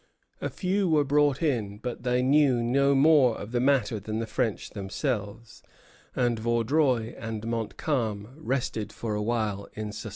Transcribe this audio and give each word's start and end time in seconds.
A 0.41 0.49
few 0.49 0.89
were 0.89 1.03
brought 1.03 1.43
in, 1.43 1.77
but 1.77 2.01
they 2.01 2.23
knew 2.23 2.63
no 2.63 2.95
more 2.95 3.37
of 3.37 3.51
the 3.51 3.59
matter 3.59 3.99
than 3.99 4.17
the 4.17 4.25
French 4.25 4.71
themselves; 4.71 5.61
and 6.15 6.39
Vaudreuil 6.39 7.13
and 7.19 7.45
Montcalm 7.45 8.33
rested 8.37 8.91
for 8.91 9.13
a 9.13 9.21
while 9.21 9.67
in 9.73 9.91
suspense. 9.91 10.09